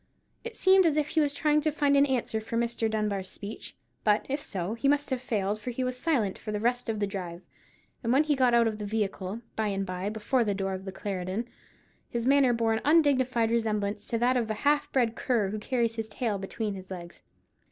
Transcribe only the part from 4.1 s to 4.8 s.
if so,